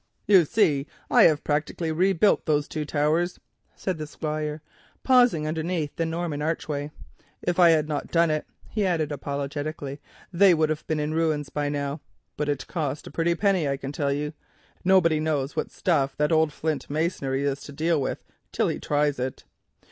[0.25, 3.39] "You see I have practically rebuilt those two towers,"
[3.75, 4.63] said the Squire,
[5.03, 6.89] pausing underneath the Norman archway.
[7.43, 10.01] "If I had not done it," he added apologetically,
[10.33, 12.01] "they would have been in ruins by now,
[12.35, 14.33] but it cost a pretty penny, I can tell you.
[14.83, 19.19] Nobody knows what stuff that old flint masonry is to deal with, till he tries
[19.19, 19.43] it.